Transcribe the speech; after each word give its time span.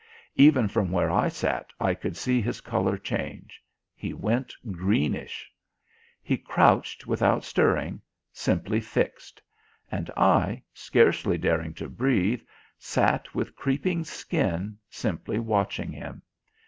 Even 0.33 0.67
from 0.67 0.89
where 0.91 1.11
I 1.11 1.27
sat 1.27 1.67
I 1.79 1.93
could 1.93 2.17
see 2.17 2.41
his 2.41 2.59
colour 2.61 2.97
change; 2.97 3.63
he 3.93 4.15
went 4.15 4.51
greenish. 4.71 5.51
He 6.23 6.39
crouched 6.39 7.05
without 7.05 7.43
stirring, 7.43 8.01
simply 8.33 8.79
fixed. 8.81 9.43
And 9.91 10.09
I, 10.17 10.63
scarcely 10.73 11.37
daring 11.37 11.75
to 11.75 11.87
breathe, 11.87 12.41
sat 12.79 13.35
with 13.35 13.55
creeping 13.55 14.03
skin, 14.03 14.79
simply 14.89 15.37
watching 15.37 15.91
him. 15.91 16.23